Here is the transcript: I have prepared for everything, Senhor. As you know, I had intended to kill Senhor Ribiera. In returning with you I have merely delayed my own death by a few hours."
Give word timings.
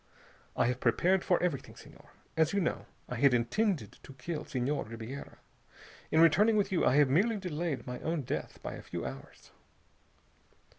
I 0.57 0.65
have 0.65 0.79
prepared 0.79 1.23
for 1.23 1.39
everything, 1.43 1.75
Senhor. 1.75 2.09
As 2.35 2.53
you 2.53 2.59
know, 2.59 2.87
I 3.07 3.17
had 3.17 3.35
intended 3.35 3.99
to 4.01 4.13
kill 4.15 4.45
Senhor 4.45 4.83
Ribiera. 4.85 5.37
In 6.09 6.21
returning 6.21 6.57
with 6.57 6.71
you 6.71 6.83
I 6.83 6.95
have 6.95 7.07
merely 7.07 7.37
delayed 7.37 7.85
my 7.85 7.99
own 7.99 8.23
death 8.23 8.57
by 8.63 8.73
a 8.73 8.81
few 8.81 9.05
hours." 9.05 9.51